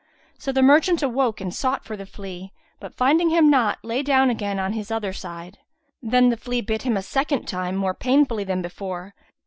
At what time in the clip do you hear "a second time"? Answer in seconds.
6.97-7.75